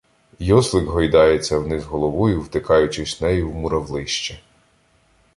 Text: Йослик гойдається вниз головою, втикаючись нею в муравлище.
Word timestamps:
Йослик 0.39 0.85
гойдається 0.85 1.59
вниз 1.59 1.83
головою, 1.83 2.41
втикаючись 2.41 3.21
нею 3.21 3.51
в 3.51 3.55
муравлище. 3.55 4.39